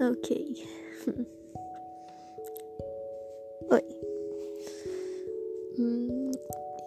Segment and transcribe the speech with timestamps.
[0.00, 0.30] Ok.
[3.72, 3.82] Oi.
[5.76, 6.30] Hum,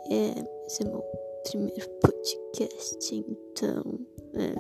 [0.10, 0.34] é,
[0.66, 1.04] esse é meu
[1.44, 3.84] primeiro podcast, então.
[4.34, 4.56] É.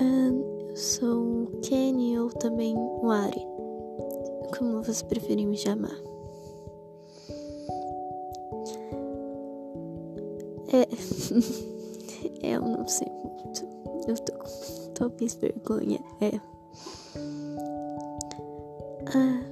[0.00, 3.44] eu sou Kenny ou também Wari,
[4.56, 5.98] como você preferir me chamar.
[10.70, 12.54] É.
[12.54, 13.77] eu não sei muito.
[14.08, 16.00] Eu tô com talvez vergonha.
[16.22, 16.40] É.
[19.14, 19.42] Ah,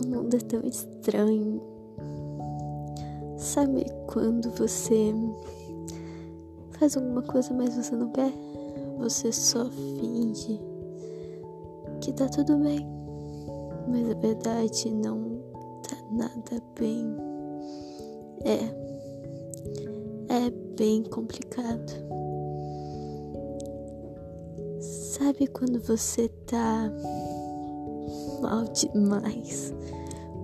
[0.00, 1.60] o mundo é tão estranho.
[3.36, 5.12] Sabe quando você
[6.78, 8.32] faz alguma coisa, mas você não quer?
[8.98, 10.60] Você só finge
[12.00, 12.86] que tá tudo bem,
[13.88, 15.40] mas a verdade não
[15.82, 17.04] tá nada bem.
[18.44, 18.60] É,
[20.46, 22.07] é bem complicado.
[25.18, 26.90] Sabe quando você tá
[28.40, 29.74] mal demais.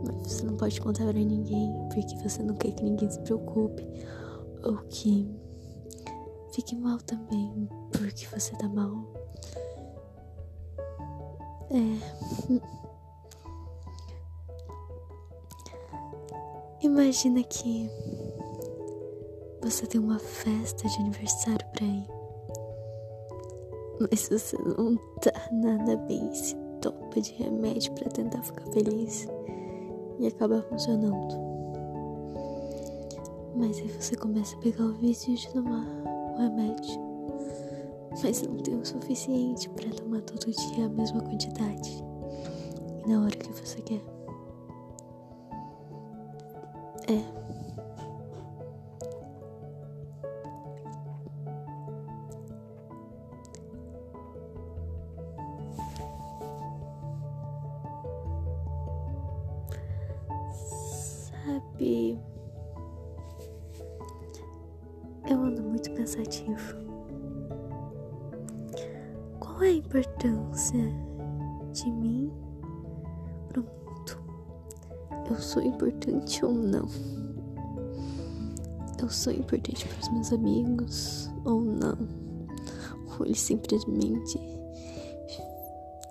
[0.05, 3.87] Mas você não pode contar pra ninguém, porque você não quer que ninguém se preocupe.
[4.65, 5.31] Ou que
[6.53, 9.05] fique mal também, porque você tá mal.
[11.71, 11.99] É.
[16.83, 17.89] Imagina que
[19.63, 22.24] você tem uma festa de aniversário pra ir.
[24.01, 29.27] Mas você não tá nada bem se topa de remédio para tentar ficar feliz
[30.19, 31.43] e acaba funcionando.
[33.57, 35.87] Mas aí você começa a pegar o vício de tomar
[36.35, 37.01] o remédio,
[38.23, 42.05] mas não tem o suficiente para tomar todo dia a mesma quantidade
[43.05, 44.03] e na hora que você quer.
[47.07, 47.54] É.
[61.45, 62.19] Sabe,
[65.29, 66.75] eu ando muito pensativo.
[69.39, 70.81] Qual é a importância
[71.73, 72.33] de mim
[73.49, 75.29] pro mundo?
[75.29, 76.89] Eu sou importante ou não?
[79.03, 82.09] Eu sou importante para os meus amigos ou não?
[83.19, 84.41] Ou eles simplesmente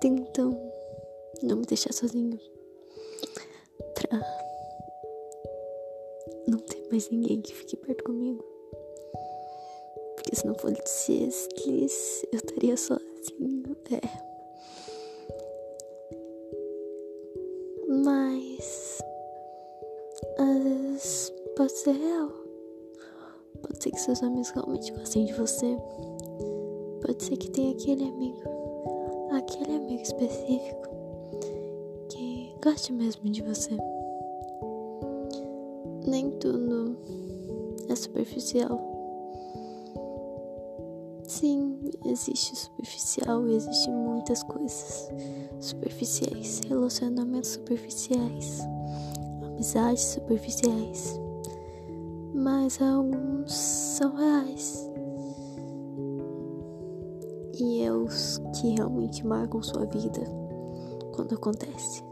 [0.00, 0.56] tentam
[1.42, 2.38] não me deixar sozinho
[6.94, 8.44] mais ninguém que fique perto comigo.
[10.14, 13.76] Porque se não fosse eles, eu estaria sozinho.
[13.90, 14.00] É.
[17.88, 19.02] Mas.
[21.56, 22.30] Pode ser real.
[23.62, 25.76] Pode ser que seus amigos realmente gostem de você.
[27.04, 28.40] Pode ser que tenha aquele amigo.
[29.32, 30.88] Aquele amigo específico.
[32.08, 33.76] Que goste mesmo de você
[36.06, 36.96] nem tudo
[37.88, 38.94] é superficial.
[41.26, 45.10] Sim, existe superficial e existe muitas coisas
[45.58, 48.60] superficiais, relacionamentos superficiais,
[49.42, 51.18] amizades superficiais,
[52.34, 54.90] mas alguns são reais.
[57.58, 60.22] E é os que realmente marcam sua vida
[61.14, 62.02] quando acontece.